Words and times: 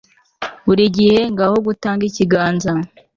buri 0.65 0.83
gihe 0.97 1.19
ngaho 1.33 1.55
gutanga 1.67 2.03
ikiganza 2.09 2.71